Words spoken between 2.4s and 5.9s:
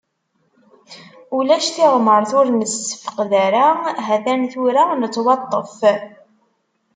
nessefqed ara, hatan tura nettwaṭṭef.